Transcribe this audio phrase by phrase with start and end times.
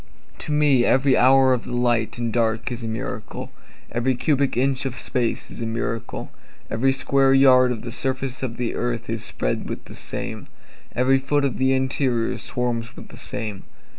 [0.39, 3.51] To me every hour of the light and dark is a miracle,
[3.91, 6.31] Every cubic inch of space is a miracle,
[6.71, 10.47] Every square yard of the surface of the earth is spread with the same,
[10.95, 13.61] Every foot of the interior swarms with the same.